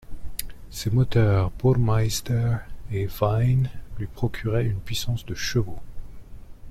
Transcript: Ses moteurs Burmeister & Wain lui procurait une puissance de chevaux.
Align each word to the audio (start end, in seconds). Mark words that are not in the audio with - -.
Ses 0.71 0.89
moteurs 0.89 1.51
Burmeister 1.59 2.55
& 2.89 3.21
Wain 3.21 3.63
lui 3.99 4.07
procurait 4.07 4.65
une 4.65 4.79
puissance 4.79 5.27
de 5.27 5.35
chevaux. 5.35 5.77